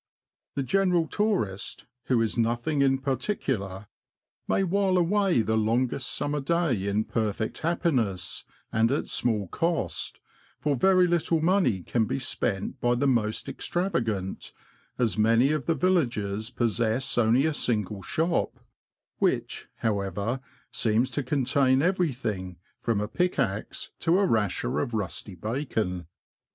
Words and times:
The 0.55 0.63
general 0.63 1.05
tourist, 1.07 1.85
who 2.05 2.23
is 2.23 2.35
nothing 2.35 2.81
in 2.81 2.97
particular, 2.97 3.85
may 4.47 4.63
while 4.63 4.97
away 4.97 5.43
the 5.43 5.55
longest 5.55 6.09
summer 6.15 6.39
day 6.41 6.87
in 6.87 7.03
perfect 7.03 7.59
happiness, 7.59 8.43
and 8.71 8.91
at 8.91 9.07
small 9.09 9.47
cost, 9.49 10.19
for 10.57 10.75
very 10.75 11.05
little 11.05 11.39
money 11.39 11.83
can 11.83 12.05
be 12.05 12.17
spent 12.17 12.79
by 12.81 12.95
the 12.95 13.05
most 13.05 13.47
extravagant, 13.47 14.53
as 14.97 15.19
many 15.19 15.51
of 15.51 15.67
the 15.67 15.75
villages 15.75 16.49
possess 16.49 17.15
only 17.15 17.45
a 17.45 17.53
single 17.53 18.01
shop, 18.01 18.59
which, 19.19 19.67
how 19.81 19.99
ever, 20.01 20.39
seems 20.71 21.11
to 21.11 21.21
contain 21.21 21.83
everything, 21.83 22.57
from 22.81 23.01
a 23.01 23.07
pickaxe 23.07 23.91
to 23.99 24.17
a 24.17 24.25
rasher 24.25 24.79
of 24.79 24.95
rusty 24.95 25.35
bacon. 25.35 26.07